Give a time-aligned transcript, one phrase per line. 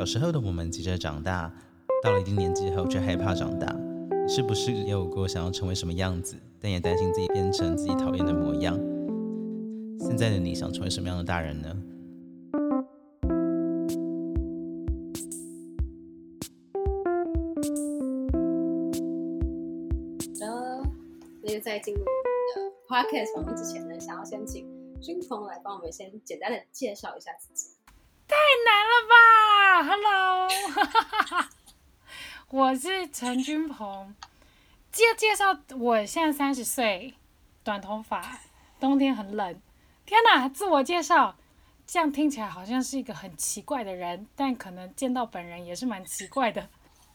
[0.00, 1.52] 小时候的我们急着长大，
[2.02, 3.66] 到了一定年纪后却害怕长大。
[4.10, 8.74] 你是不是也有过想要成为什么样子，但也担心自己变成自己讨厌的模样？
[9.98, 11.68] 现在的你想成为什么样的大人呢？
[20.40, 20.82] 呃，
[21.42, 22.14] 那个在进入我们
[22.54, 24.66] 的 podcast 访问之前呢，想要先请
[24.98, 27.74] 君鹏来帮我们先简单的介绍一下自己。
[28.26, 29.39] 太难了吧
[29.82, 30.48] ！Hello，
[32.50, 34.14] 我是陈君鹏。
[34.90, 37.14] 介介绍，我现在三十岁，
[37.62, 38.40] 短头发，
[38.78, 39.60] 冬天很冷。
[40.04, 41.36] 天哪，自我介绍，
[41.86, 46.68] 这样听起来好像是一个很奇怪的人，但可能见到本人也是蛮奇怪的，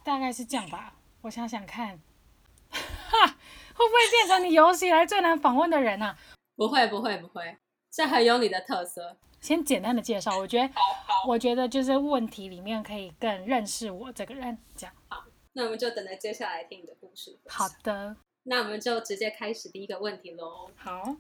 [0.04, 0.94] 大概是这样吧。
[1.22, 2.00] 我想想看，
[2.70, 6.18] 哈，会不会变成你有史以来最难访问的人啊？
[6.56, 7.58] 不会，不会，不会，
[7.96, 9.16] 这很有你的特色。
[9.40, 10.74] 先简单的介绍，我觉得，
[11.26, 14.94] 我觉得就是问题里面可以更认识我这个人，这样。
[15.08, 17.40] 好，那我们就等着接下来听你的故事。
[17.48, 20.70] 好的，那我们就直接开始第一个问题喽。
[20.76, 21.16] 好，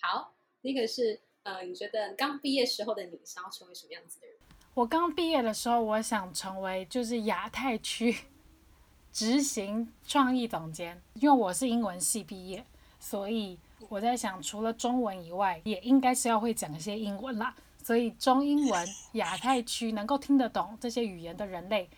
[0.00, 4.36] 好，第一个是，呃，你觉得刚毕业时候的你想要成为什么样子的人？
[4.72, 8.16] 我刚毕业的时候，我想成为就是亚太区
[9.12, 12.64] 执行创意总监，因为我是英文系毕业，
[12.98, 13.58] 所以。
[13.88, 17.54] 我在想，除了中文以外，也应该是要会讲一些英文啦。
[17.82, 21.88] 所以中英文亚太区能够听得懂这些语言的人类，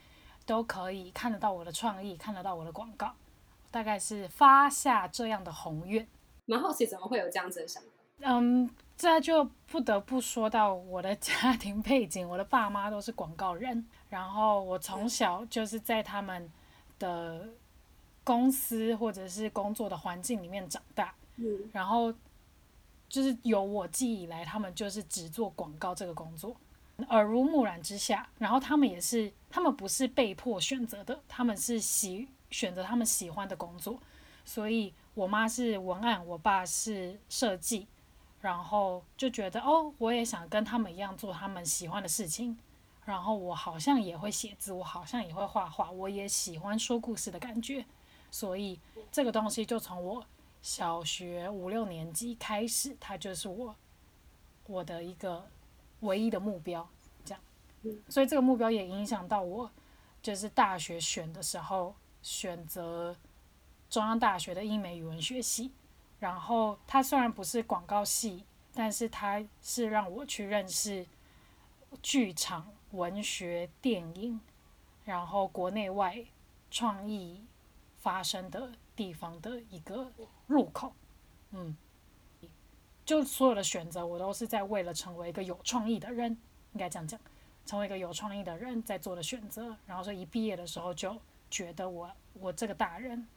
[0.44, 3.14] 都可以看得到我的创意，看得到我的广告。
[3.70, 6.06] 大概是发下这样的宏愿。
[6.46, 7.88] 蛮好奇怎么会有这样子的想法？
[8.20, 12.28] 嗯，这就不得不说到我的家庭背景。
[12.28, 16.50] 我的爸妈都是广告人，然后我从小就是在他们
[16.98, 17.48] 的
[18.24, 21.14] 公司或者是工作的环境里面长大。
[21.72, 22.12] 然后
[23.08, 26.56] 就是有我记忆以来，他们就是只做广告这个工作，
[27.08, 33.98] 耳濡目染之下，然后他们也是，他们不是被迫选择的，他们是喜选择他们喜欢的工作。
[34.44, 37.86] 所以我妈是文案，我爸是设计，
[38.40, 42.58] 然后就觉得哦，我也想跟他们一样做他们喜欢的事情。
[43.04, 47.84] 然后我好像也会写字，我好像也会画画，我也喜欢说故事的感觉，
[48.30, 48.78] 所以
[49.10, 50.24] 这个东西就从我。
[50.60, 53.74] 小学五六年级开始，它就是我
[54.66, 55.48] 我的一个
[56.00, 56.88] 唯一的目标，
[57.24, 57.40] 这样。
[58.08, 59.70] 所以这个目标也影响到我，
[60.20, 63.16] 就是大学选的时候选择
[63.88, 65.72] 中央大学的英美语文学系。
[66.20, 71.06] 然后它虽然不是广告系，但是它是让我去认识
[72.02, 74.40] 剧场、文学、电影，
[75.04, 76.24] 然后国内外
[76.72, 77.44] 创意
[77.98, 80.12] 发生的地方的一个。
[80.48, 80.94] 入口，
[81.50, 81.76] 嗯，
[83.04, 86.30] 就所有的选择，我都是在为了成为一个有创意的人，
[86.72, 87.20] 应该这样讲，
[87.66, 89.76] 成为一个有创意的人在做的选择。
[89.86, 91.14] 然后说一毕业的时候就
[91.50, 93.28] 觉得我我这个大人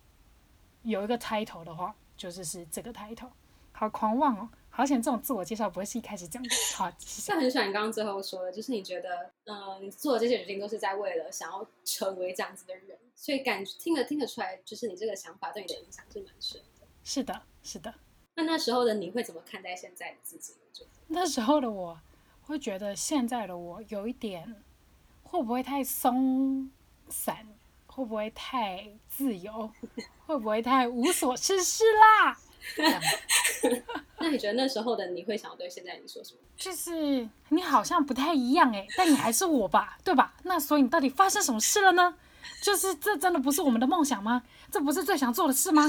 [0.84, 3.30] 有一个 title 的话，就是是这个 title，
[3.74, 4.50] 好狂妄哦！
[4.74, 6.50] 好险这种自我介绍不会是一开始讲的。
[6.76, 6.90] 好，
[7.28, 16.88] 但很喜欢你刚刚最后说的，就是你觉得，嗯，你做的这些决定都是在为了想要成为这样子的人，所以感听得听得出来，就是你这个想法对你的影响是蛮深的。
[17.04, 17.94] 是的，是的。
[18.36, 20.54] 那那时候的你会怎么看待现在的自己？
[21.08, 22.00] 那时候的我
[22.44, 24.64] 会觉得现在的我有一点
[25.24, 26.72] 会不会太松
[27.10, 27.46] 散？
[27.88, 29.70] 会不会太自由？
[30.26, 32.40] 会不会太无所事事啦？
[34.20, 36.40] 那你觉得那时候的你会想要对现在你说什么？
[36.56, 40.34] 就是你好像不太一样哎，但你还是我吧，对吧？
[40.44, 42.16] 那所以你到底发生什么事了呢？
[42.62, 44.44] 就是这真的不是我们的梦想吗？
[44.70, 45.84] 这不是最想做的事吗？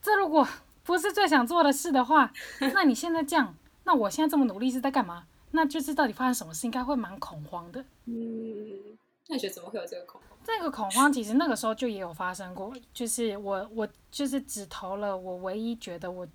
[0.00, 0.46] 这如果
[0.84, 2.32] 不是最想做的事的话，
[2.72, 3.54] 那你现在这样，
[3.84, 5.24] 那我现在这么努力是在干嘛？
[5.50, 7.80] 那就是到底发生什么事，应该会蛮恐慌的。
[8.06, 8.96] 嗯，
[9.28, 10.33] 那你觉得怎么会有这个恐慌？
[10.44, 16.26] 这个恐慌其实那个时候就也有发生过，就是我我就是只投了我唯一觉得我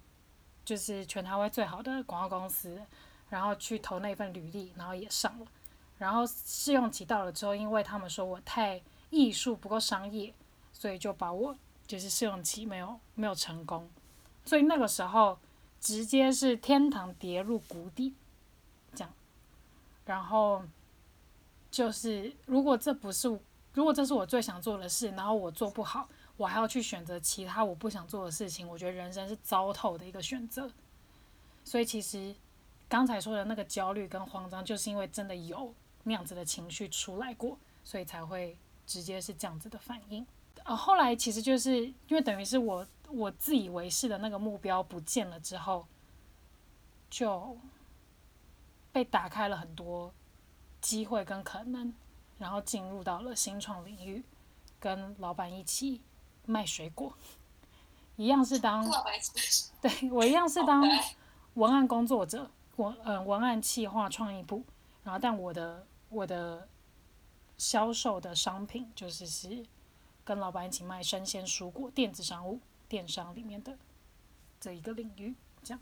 [0.65, 2.81] 就是全台湾最好的广告公司，
[3.29, 5.45] 然后去投那份履历，然后也上了，
[5.97, 10.33] 然后试用期到了之后，因为他们说我太艺术不够商业，
[10.73, 11.55] 所以就把我。
[11.87, 13.89] 就是试用期没有没有成功，
[14.45, 15.39] 所以那个时候
[15.81, 18.13] 直接是天堂跌入谷底，
[18.93, 19.11] 这样，
[20.05, 20.61] 然后
[21.71, 23.39] 就是如果这不是
[23.73, 30.69] 如果这是我最想做的事，然后我做不好，我还要去选择其他我不想做的事情，我觉得人生是糟透的一个选择。
[31.63, 32.35] 所以其实
[32.87, 35.73] 刚才说的那个焦虑跟慌张，就是因为真的有
[36.03, 38.57] 那样子的情绪出来过，所以才会
[38.87, 40.25] 直接是这样子的反应。
[40.63, 45.85] 呃，后来其实就是因为等于是我我自以为是的那个目标不见了之后，
[47.09, 47.55] 就
[48.91, 50.11] 被打开了很多
[50.81, 51.93] 机会跟可能，
[52.39, 54.23] 然后进入到了新创领域，
[54.79, 56.01] 跟老板一起
[56.45, 57.13] 卖水果，
[58.15, 58.89] 一样是当
[59.81, 60.83] 对我一样是当
[61.53, 64.63] 文案工作者，文呃文案企划创意部，
[65.03, 66.67] 然后但我的我的
[67.57, 69.65] 销售的商品就是是
[70.23, 73.77] 跟老板一起卖生鲜蔬果，电子商务电商里面的
[74.59, 75.79] 这一个领域，这样。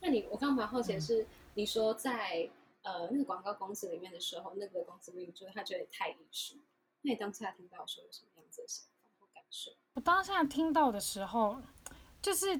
[0.00, 2.48] 那你我刚刚蛮好奇是，你说在
[2.88, 6.56] 呃那个广告公司里面的时候，那个公司命就是他觉得太艺术，
[7.02, 9.70] 那你当下听到的时候有什么样子的想法或感受？
[9.92, 11.60] 我当下听到的时候，
[12.22, 12.56] 就是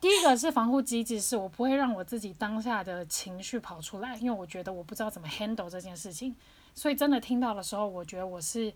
[0.00, 6.36] 第一个是防护机制，是我不会让我自己当下的情绪跑出来，因为我觉得我不知道怎么 handle 这件事情，
[6.72, 8.72] 所以真的听到的时候，我觉得我是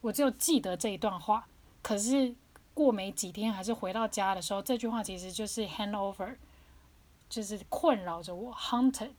[0.00, 1.46] 我只有记得这一段话，
[1.82, 2.34] 可是
[2.72, 6.36] 过没几天还是回到家的时候，这句话其实就是 handover，
[7.28, 9.10] 就是困扰着我 haunted，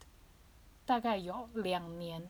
[0.89, 2.27] 大概有两年。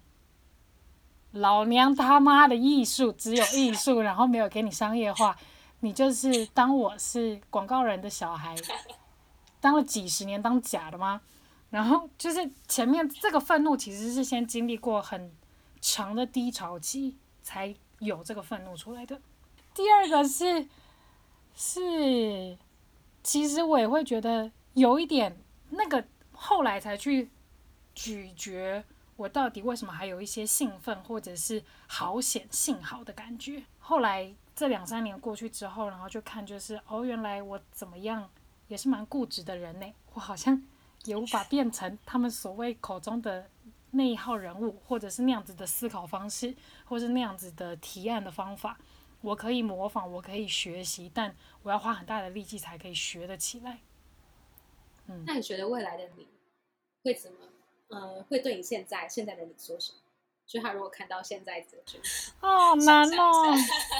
[1.31, 5.33] 老娘他妈的艺术只有艺术，然后没有给你商业化，
[5.79, 8.53] 你就是当我是广告人的小孩，
[9.61, 11.21] 当了几十年当假的吗？
[11.69, 15.31] 然后就是前面这个愤怒其实是先经历过很
[15.79, 19.21] 长的低潮期，才有这个愤怒出来的。
[19.73, 20.67] 第二个是
[21.55, 22.57] 是，
[23.23, 25.37] 其实我也会觉得有一点
[25.69, 26.03] 那个
[26.33, 27.29] 后来才去
[28.01, 28.81] 咀嚼
[29.17, 33.61] 我到底为什么还有一些兴奋或者是好险幸好的感觉。
[33.77, 38.29] 后来这两三年过去之后，然后就看就是哦，原来我怎么样
[38.69, 40.63] 也是蛮固执的人呢，我好像
[41.03, 43.49] 也无法变成他们所谓口中的
[43.91, 46.55] 那一号人物，或者是那样子的思考方式，
[46.85, 48.79] 或是那样子的提案的方法。
[49.19, 53.79] 我可以模仿，我可以学习，但我要花很大的力气才可以学得起来。
[55.07, 56.25] 嗯那你觉得未来的你
[57.03, 57.39] 会怎么？
[57.89, 59.99] 呃，会对你现在现在的你说什么？
[60.47, 62.01] 就他如果看到现在的状
[62.39, 63.53] 况，哦，难哦。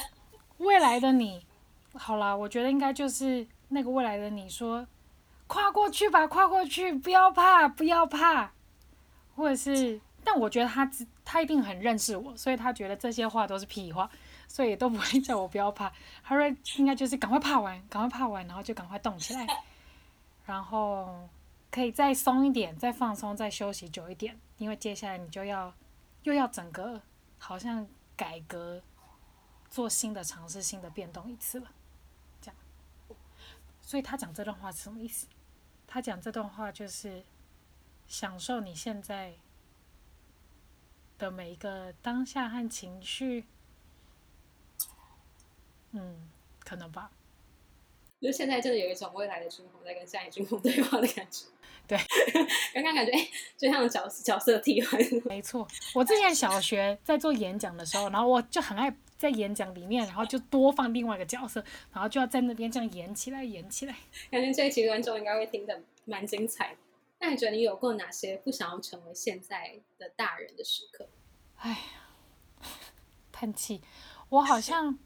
[0.58, 1.46] 未来的你，
[1.94, 4.86] 好啦，我觉得应该就是那个未来的你说，
[5.48, 8.52] 跨过去吧，跨过去，不要怕，不要怕，
[9.36, 14.10] 或者是，但我觉得他只他一定很认识我，所以他觉得这些话都是屁话，
[14.48, 15.92] 所以都不会叫我不要怕。
[16.24, 19.48] 他说应该就是赶快怕完，赶快怕完，然后就赶快动起来，
[20.46, 21.30] 然后
[21.72, 25.74] 可以再松一点，再放松，再休息久一点，因为接下来你就要
[26.24, 27.02] 又要整个
[27.38, 28.82] 好像改革。
[29.70, 31.70] 做新的尝试、新的变动一次了，
[32.42, 32.56] 这样。
[33.84, 35.28] 所以他讲这段话是什么意思？
[35.86, 37.24] 他讲这段话就是
[38.08, 39.36] 享受你现在
[41.20, 43.46] 的每一个当下和情绪。
[45.92, 46.28] 嗯，
[46.62, 47.12] 可能吧。
[48.22, 51.46] 就现在真的有一种未来的军红在跟下一军红对话的感觉。
[51.88, 51.98] 对，
[52.74, 53.28] 刚刚感觉哎、
[53.58, 55.02] 就像角角色替换。
[55.26, 63.96] 没错，我之前小学在做演讲的时候，然后我就很爱在演讲里面，然后就多放另外一个角色，然后就要在那边这样演起来，演起来。
[64.30, 66.78] 感觉这一期观众应该会听得蛮精彩的。
[67.22, 71.10] 那你觉得你有过哪些不想要成为现在的大人的时刻？
[71.58, 71.78] 哎呀
[73.32, 73.82] 叹气，
[74.30, 75.00] 我好像，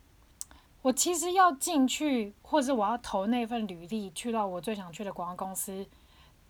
[0.83, 5.87] 我其实要进去，或者我要投那份履历去到我最想去的广告公司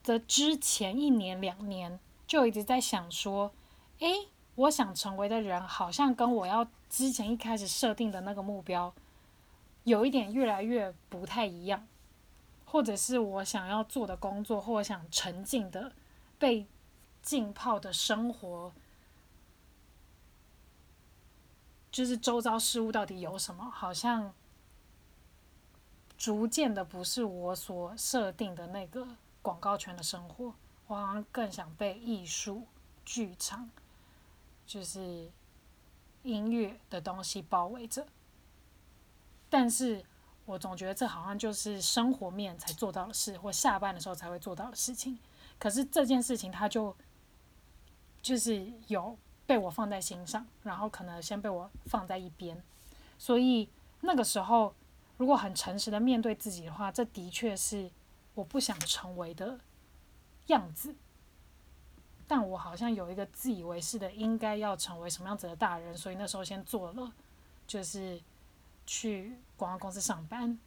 [0.03, 3.52] 的之前一年两年，就一直在想说，
[3.99, 8.92] 诶，我想成为的人好像跟我要之前一开始设定的那个目标，
[9.83, 11.87] 有一点越来越不太一样，
[12.66, 15.92] 或者是我想要做的工作，或我想沉浸的
[16.40, 16.66] 被
[17.21, 18.73] 浸泡的生活。
[21.94, 24.33] 就是周遭事物到底有什么，好像
[26.18, 29.07] 逐渐的不是我所设定的那个
[29.44, 30.56] 广告圈的生活，
[30.88, 32.66] 我好像更想被艺术、
[33.06, 33.69] 剧场，
[34.66, 35.30] 就是
[36.23, 38.07] 音乐的东西包围着。
[39.47, 40.04] 但是
[40.45, 45.19] 我总觉得这好像就是生活面才做到的事，或下班的时候才会做到的事情。
[45.59, 46.95] 可是这件事情，它就
[48.19, 52.64] 就是有被我放在心上，然后可能先被我放在一边，
[53.18, 53.68] 所以
[54.02, 54.73] 那个时候
[55.18, 57.92] 如果很诚实的面对自己的话，这的确是
[58.35, 59.59] 我不想成为的
[60.47, 60.95] 样子。
[62.26, 67.12] 但我好像有一个自以为是的应该要成为什么样子的大人，所以那时候先做了，
[67.68, 68.19] 就是
[68.85, 70.57] 去广告公司上班，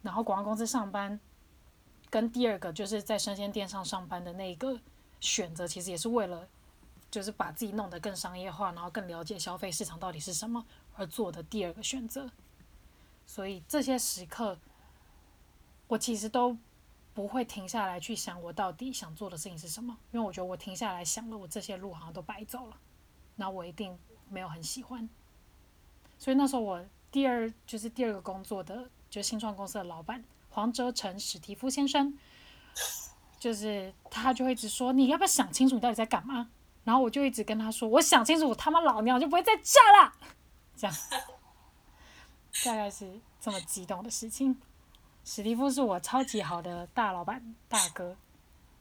[0.00, 1.20] 然后广告公司上班，
[2.08, 4.80] 跟第二个就是在生鲜店上上班的那个
[5.20, 6.48] 选择，其实也是为了。
[7.14, 10.66] 就是把自己弄得更商业化，然后更了解消费市场到底是什么
[10.96, 12.28] 而做的第二个选择。
[13.24, 14.58] 所以这些时刻，
[15.86, 16.58] 我其实都
[17.14, 22.76] 不会停下来去想我到底想做的事情是什么，因为我觉得我停下来想了，我这些路好像都白走了。
[23.36, 23.96] 那我一定
[24.28, 25.08] 没有很喜欢。
[26.18, 32.18] 所以那时候我第二就是第二个工作的，就是新创公司的老板黄哲成史蒂夫先生，
[33.38, 36.50] 就是他就会一直说你要不要想清楚你到底在干嘛？
[36.84, 40.12] 然后我就一直跟他说，我想清楚，我他妈老娘就不会在这了。
[40.76, 40.96] 这样，
[42.64, 44.60] 大概是这么激动的事情。
[45.24, 48.16] 史蒂夫是我超级好的大老板大哥，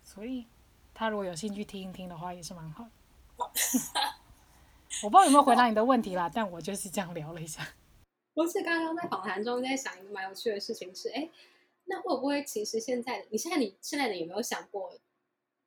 [0.04, 0.46] 所以
[0.94, 2.90] 他如果有兴趣听一听的话，也是蛮好的。
[5.04, 7.66] 我不知道有没有回答你的问题啦，但我就是这样聊了一下。
[8.34, 11.30] 我是刚刚在访谈中在想一个蛮有趣的事情是，哎，
[11.86, 14.92] 那会不会其实现在你现在你现在你有没有想过？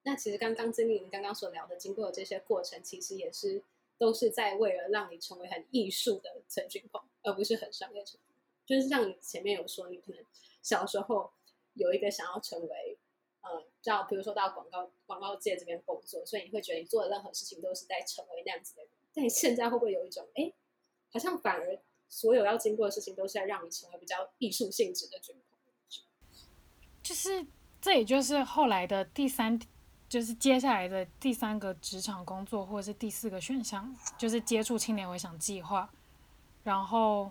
[0.06, 3.60] 那其实刚刚经历你刚刚所聊的，经过这些过程，其实也是
[3.98, 8.20] 都是在为了让你成为很艺术的陈俊鹏，而不是很商业成。
[8.64, 10.24] 就是像你前面有说，你可能
[10.62, 11.32] 小时候
[11.74, 12.96] 有一个想要成为，
[13.40, 18.90] 呃，叫比如说到广告广告界这边工作，所以你会觉得你做的任何事情都是在成为那样子的人。
[19.12, 20.52] 但你现在会不会有一种，哎，
[21.10, 25.58] 好像反而所有要经过的事情都是在让你成为比较艺术性质的俊鹏？
[27.02, 27.44] 就是
[27.80, 29.58] 这也就是后来的第三。
[30.16, 35.86] 就是接下来的第三个职场工作，或者是第四个选项，就是接触青年回想计划。
[36.64, 37.30] 然后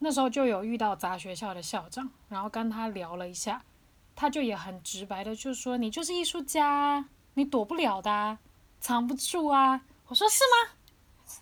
[0.00, 3.62] 那时候就有遇到杂学校的校长，然后跟他聊了一下，
[4.16, 8.38] 他就也很直白的就说：“你就是艺术家，你躲不了的，
[8.80, 10.72] 藏不住啊。”我说：“是吗？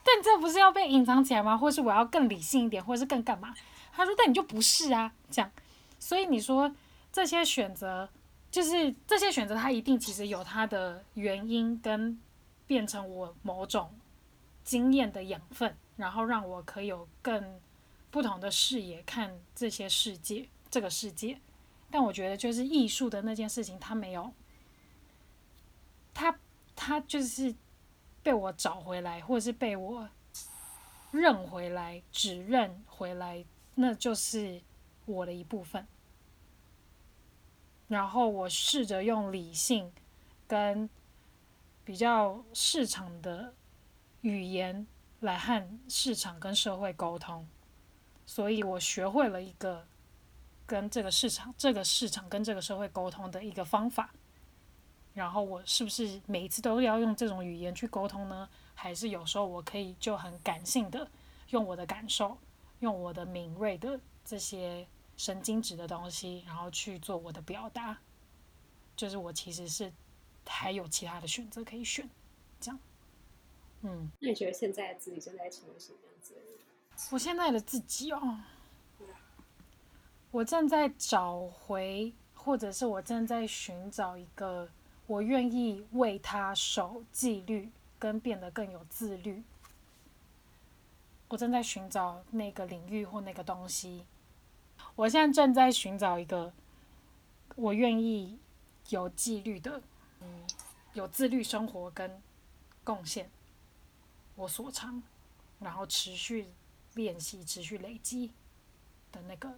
[0.04, 1.56] 但这不是要被隐藏起来吗？
[1.56, 3.54] 或是我要更理性一点，或是更干嘛？”
[3.90, 5.50] 他说：“但你就不是啊，这样。
[5.99, 6.71] 所以你说
[7.11, 8.11] 这些选择。”
[8.52, 12.21] 就是这些选择，它一定其实有它的原因，跟
[12.66, 13.90] 变成我某种
[14.62, 17.59] 经验的养分，然后让我可以有更
[18.11, 21.40] 不同的视野看这些世界，这个世界。
[21.90, 24.30] 但我觉得，就是艺术的那件事情，它没有，
[26.12, 26.38] 它
[26.76, 27.54] 它就是
[28.23, 30.06] 被我找回来，或者是被我
[31.11, 33.42] 认回来，指认回来，
[33.76, 34.61] 那就是
[35.06, 35.87] 我的一部分。
[37.92, 39.92] 然后我试着用理性
[40.49, 40.88] 跟
[41.84, 43.52] 比较市场的
[44.22, 44.87] 语言
[45.20, 47.46] 来和市场跟社会沟通，
[48.25, 49.87] 所以我学会了一个
[50.64, 54.08] 跟这个市场、这个市场跟这个社会沟通的一个方法。
[55.12, 58.49] 然后我是不是每次都要用这种语言去沟通呢？
[58.75, 61.06] 还是有时候我可以就很感性的
[61.50, 62.38] 用我的感受、
[62.80, 64.87] 用我的敏锐的这些。
[65.23, 67.97] 神经质的东西，然后去做我的表达，
[68.97, 69.93] 就是我其实是
[70.45, 72.11] 还有其他的选择可以选，
[72.61, 72.81] 这样。
[73.83, 74.11] 嗯。
[74.19, 76.35] 那你觉得现在的自己正在成为什么样子？
[77.12, 78.41] 我现在的自己哦，
[80.33, 84.69] 我正在找回，或者是我正在寻找一个
[85.07, 89.45] 我愿意为他守纪律，跟变得更有自律。
[91.29, 94.05] 我正在寻找那个领域或那个东西。
[94.94, 96.52] 我现在正在寻找一个
[97.56, 98.38] 我愿意
[98.90, 99.82] 有纪律的，
[100.20, 100.46] 嗯，
[100.92, 102.20] 有自律生活跟
[102.84, 103.30] 贡献
[104.36, 105.02] 我所长，
[105.60, 106.48] 然后持续
[106.94, 108.32] 练习、持续累积
[109.10, 109.50] 的那个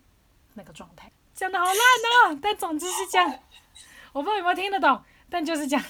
[0.55, 1.11] 那个状态。
[1.35, 3.39] 讲的好烂哦，但总之是这样。
[4.13, 5.85] 我不知道有没有听得懂，但就是这样。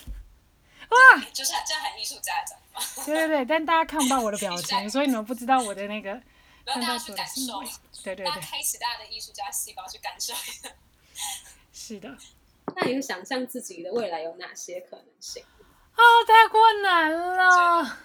[0.89, 6.21] 哇，就是这样很艺术家的对对对，但大家看不到我的表情， 所以你们不知道我的那个。
[6.65, 7.61] 让大家去感受，
[8.03, 10.33] 对对对，开启大家的艺术家细胞去感受。
[11.73, 12.17] 是的。
[12.75, 15.45] 那你想象自己的未来有哪些可能性？
[15.95, 17.99] 哦，太困难了。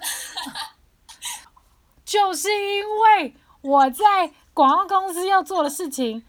[2.04, 6.26] 就是因为我在广告公司要做的事情，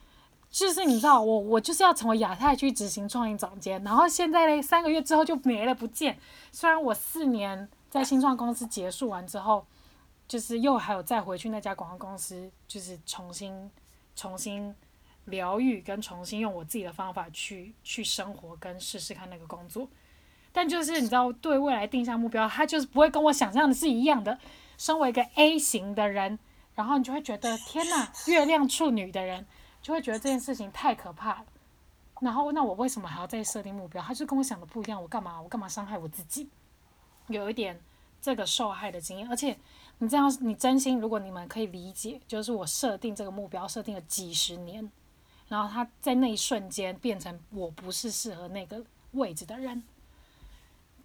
[0.51, 6.17] 就是你知道，我我就是要成为亚太区执行创意总监，然后现在呢，三个月之后就没了不见。
[6.53, 9.67] 虽然我四年在新创公司结束完之后。
[10.31, 13.69] 就是又还有再回去那家广告公司，就是重新
[14.15, 14.73] 重新
[15.25, 19.89] 疗愈跟重新用我自己的方法去去生活跟试试看那个工作，
[20.53, 24.39] 但就是你知道对未来定下目标，他就是不会跟我想象的是一样的。
[24.79, 26.39] 身为一个 A 型的人，
[26.77, 29.45] 然后你就会觉得天哪，月亮处女的人
[29.83, 31.47] 就会觉得这件事情太可怕了。
[32.21, 34.01] 然后那我为什么还要再设定目标？
[34.01, 36.49] 他就跟我想的不一样，我干嘛我干嘛伤害我自己？
[37.27, 37.81] 有一点
[38.23, 39.59] 这个受害的经验，而且。
[40.03, 44.91] 你这样，你真心，如果你们可以理解，就是我设定这个目标设定了几十年，
[45.47, 49.83] 然后他在那一瞬间变成我不是适合那个位置的人，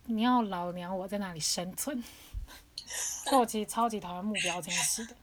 [0.06, 2.02] 你要老娘我在那里生存，
[3.26, 5.14] 所以我其实超级讨厌目标这件事的。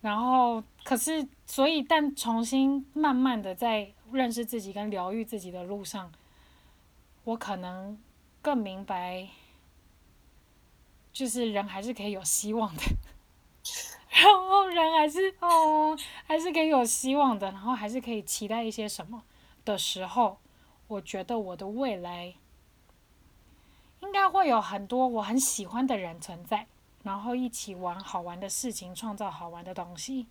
[0.00, 6.10] 然后，可是，所以，但重新慢慢的在认识自己跟疗愈自己的路上，
[7.22, 7.96] 我可能
[8.42, 9.28] 更明白。
[11.16, 12.82] 就是人还是可以有希望的，
[14.12, 15.96] 然后人还是哦，
[16.26, 19.22] 还是可以有希望的，然后还是可以期待一些什么
[19.64, 20.36] 的时候，
[20.88, 22.34] 我觉得我的未来
[24.00, 26.66] 应该会有很多我很喜欢的人存在，
[27.02, 30.26] 然后一起玩好玩的事情，创造好玩的东西。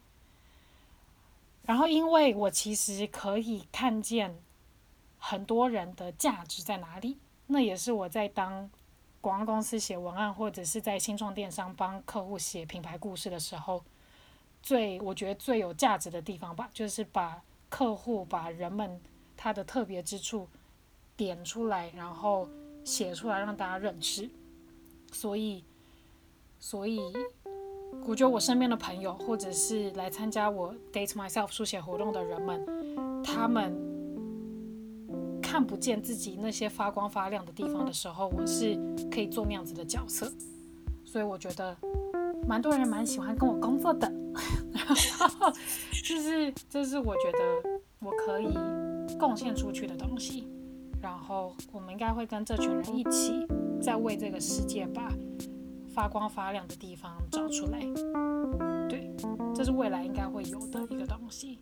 [1.64, 4.40] 然后，因为我其实可以看见
[5.18, 8.70] 很多人的价值在哪里，那也是我在当
[9.26, 13.84] 广告公司写文案，或者是在新创电商帮客户写品牌故事的时候，
[14.62, 19.02] 最我觉得最有价值的地方吧，就是把客户、把人们
[19.36, 20.48] 他的特别之处
[21.18, 22.48] 点出来，然后
[22.84, 24.30] 写出来让大家认识。
[25.12, 25.64] 所以，
[26.60, 27.02] 所以。
[28.06, 33.74] 我觉得我身边的朋友，或者是来参加我 Date Myself 书写活动的人们，他们
[35.56, 38.78] 看不见自己那些发光发亮的地方的时候，我是
[39.10, 40.30] 可以做那样子的角色。
[41.06, 41.74] 所以我觉得，
[42.46, 44.12] 蛮多人蛮喜欢跟我工作的。
[46.04, 47.40] 就是这是我觉得
[48.00, 48.50] 我可以
[49.18, 50.46] 贡献出去的东西。
[51.02, 53.48] 然后我们应该会跟这群人一起，
[53.82, 55.10] 在为这个世界把。
[55.94, 57.80] 发光发亮的地方找出来，
[58.90, 59.16] 对，
[59.56, 61.58] 这是未来应该会有的一个东西。